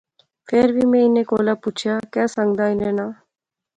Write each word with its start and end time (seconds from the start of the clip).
فیر 0.47 0.67
وی 0.75 0.85
میں 0.91 1.03
انیں 1.05 1.27
کولا 1.31 1.53
پچھیا۔۔۔ 1.63 1.93
کہہ 2.13 2.31
سنگ 2.35 2.51
دا 2.57 2.65
انے 2.71 2.89
ناں؟ 2.97 3.11